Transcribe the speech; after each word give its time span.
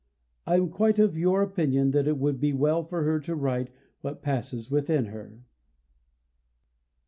I 0.47 0.55
am 0.55 0.69
quite 0.69 0.97
of 0.97 1.15
your 1.15 1.43
opinion 1.43 1.91
that 1.91 2.07
it 2.07 2.17
would 2.17 2.39
be 2.39 2.53
well 2.53 2.83
for 2.83 3.03
her 3.03 3.19
to 3.19 3.35
write 3.35 3.69
what 4.01 4.23
passes 4.23 4.71
within 4.71 5.05
her. 5.05 5.43